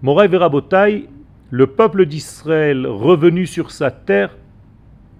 [0.00, 1.08] Moray Verabotai,
[1.50, 4.36] le peuple d'Israël revenu sur sa terre,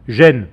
[0.07, 0.47] gêne.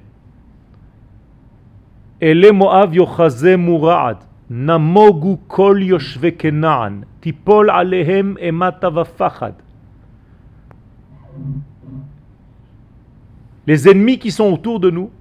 [13.67, 15.11] Les ennemis qui sont autour de nous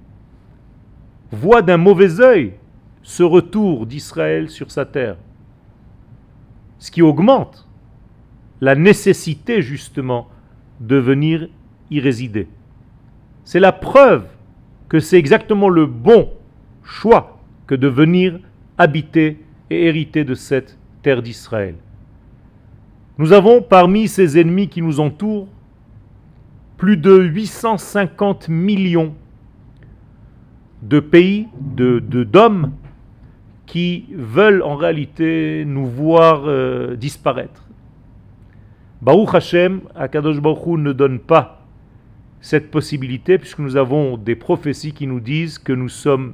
[1.31, 2.53] voient d'un mauvais œil
[3.03, 5.17] ce retour d'Israël sur sa terre.
[6.79, 7.67] Ce qui augmente
[8.61, 10.27] la nécessité justement
[10.79, 11.47] de venir
[11.89, 12.47] y résider.
[13.43, 14.25] C'est la preuve
[14.89, 16.29] que c'est exactement le bon
[16.83, 18.39] choix que de venir
[18.77, 21.75] habiter et hériter de cette terre d'Israël.
[23.17, 25.47] Nous avons parmi ces ennemis qui nous entourent
[26.77, 29.13] plus de 850 millions
[30.81, 32.73] de pays, de d'hommes
[33.65, 37.65] qui veulent en réalité nous voir euh, disparaître.
[39.05, 41.61] Baruch Hashem, Akadosh Baruch ne donne pas
[42.41, 46.33] cette possibilité puisque nous avons des prophéties qui nous disent que nous sommes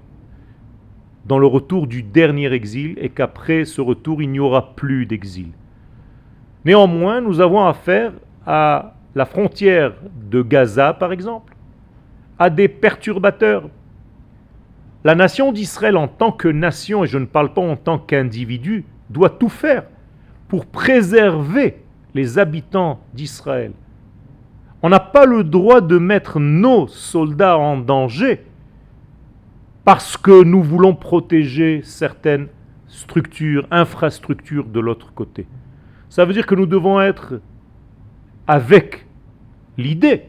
[1.25, 5.49] dans le retour du dernier exil et qu'après ce retour il n'y aura plus d'exil.
[6.63, 8.13] Néanmoins, nous avons affaire
[8.45, 9.91] à la frontière
[10.29, 11.53] de Gaza, par exemple,
[12.39, 13.67] à des perturbateurs.
[15.03, 18.85] La nation d'Israël en tant que nation, et je ne parle pas en tant qu'individu,
[19.09, 19.83] doit tout faire
[20.47, 21.80] pour préserver
[22.13, 23.73] les habitants d'Israël.
[24.83, 28.43] On n'a pas le droit de mettre nos soldats en danger
[29.83, 32.47] parce que nous voulons protéger certaines
[32.87, 35.47] structures, infrastructures de l'autre côté.
[36.09, 37.39] Ça veut dire que nous devons être
[38.47, 39.05] avec
[39.77, 40.25] l'idée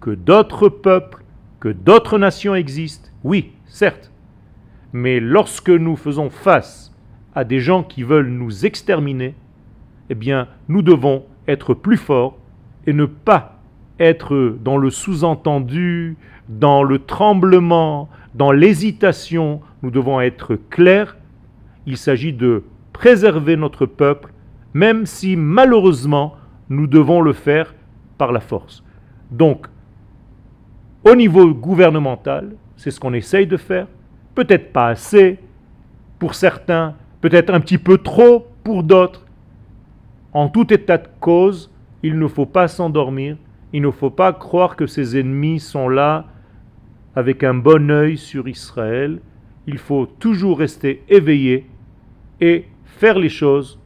[0.00, 1.24] que d'autres peuples,
[1.60, 3.08] que d'autres nations existent.
[3.22, 4.12] Oui, certes.
[4.92, 6.94] Mais lorsque nous faisons face
[7.34, 9.34] à des gens qui veulent nous exterminer,
[10.10, 12.36] eh bien, nous devons être plus forts
[12.86, 13.58] et ne pas
[13.98, 16.16] être dans le sous-entendu,
[16.48, 19.60] dans le tremblement, dans l'hésitation.
[19.82, 21.16] Nous devons être clairs.
[21.86, 24.32] Il s'agit de préserver notre peuple,
[24.72, 26.34] même si malheureusement
[26.68, 27.74] nous devons le faire
[28.18, 28.82] par la force.
[29.30, 29.66] Donc,
[31.04, 33.86] au niveau gouvernemental, c'est ce qu'on essaye de faire.
[34.34, 35.38] Peut-être pas assez
[36.18, 39.23] pour certains, peut-être un petit peu trop pour d'autres.
[40.34, 41.70] En tout état de cause,
[42.02, 43.36] il ne faut pas s'endormir,
[43.72, 46.26] il ne faut pas croire que ses ennemis sont là
[47.14, 49.20] avec un bon œil sur Israël.
[49.68, 51.66] Il faut toujours rester éveillé
[52.40, 53.78] et faire les choses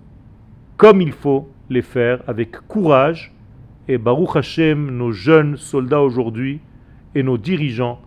[0.78, 3.34] comme il faut les faire avec courage.
[3.87, 6.60] Et Baruch Hashem, nos jeunes soldats aujourd'hui
[7.14, 8.00] et nos dirigeants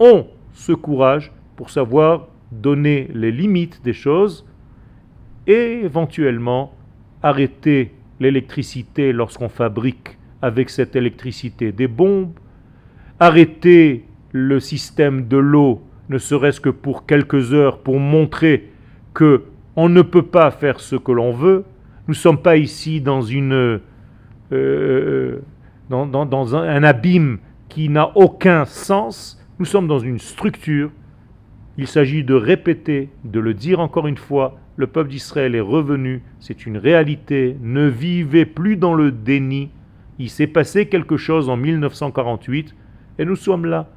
[0.00, 4.44] ont ce courage pour savoir donner les limites des choses
[5.46, 6.75] et éventuellement
[7.28, 12.32] arrêter l'électricité lorsqu'on fabrique avec cette électricité des bombes,
[13.18, 18.70] arrêter le système de l'eau, ne serait-ce que pour quelques heures, pour montrer
[19.12, 19.44] que
[19.74, 21.64] on ne peut pas faire ce que l'on veut,
[22.06, 23.80] nous ne sommes pas ici dans, euh,
[24.52, 25.40] euh,
[25.90, 27.38] un, abîme
[27.68, 29.42] qui n'a aucun sens.
[29.58, 30.90] Nous sommes dans une structure.
[31.76, 34.58] Il s'agit de répéter, de le dire encore une fois.
[34.76, 36.22] Le peuple d'Israël est revenu.
[36.38, 37.56] C'est une réalité.
[37.62, 39.70] Ne vivez plus dans le déni.
[40.18, 42.74] Il s'est passé quelque chose en 1948
[43.18, 43.88] et nous sommes là.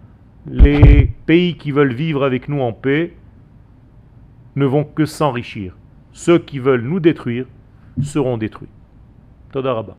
[0.48, 3.14] Les pays qui veulent vivre avec nous en paix
[4.56, 5.76] ne vont que s'enrichir.
[6.14, 7.46] Ceux qui veulent nous détruire
[8.02, 8.70] seront détruits.
[9.52, 9.98] Todarabah.